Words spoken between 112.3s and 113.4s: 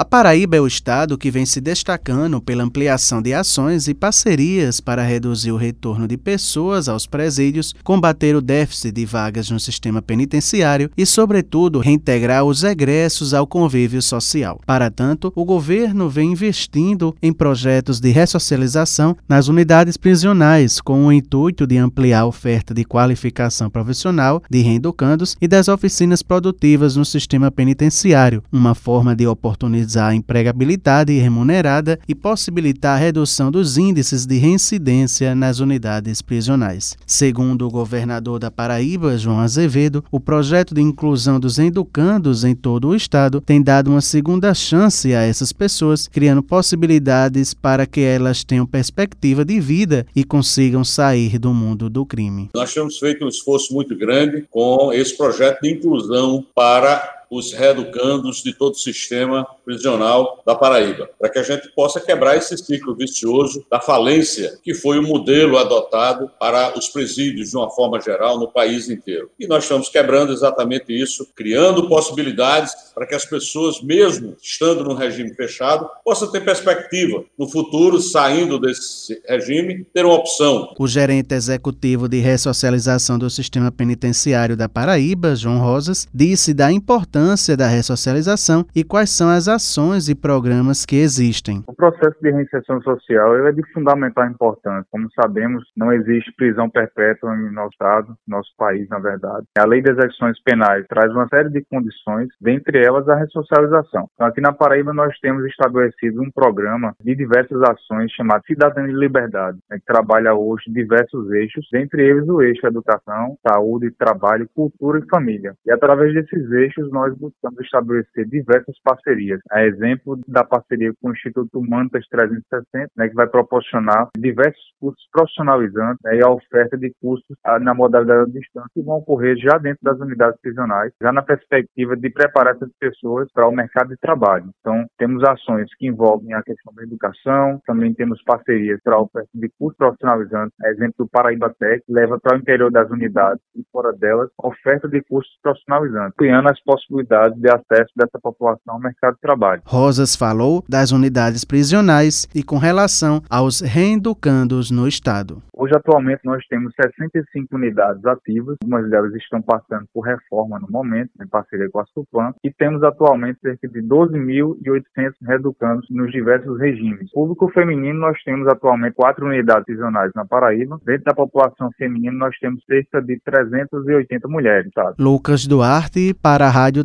eixo educação,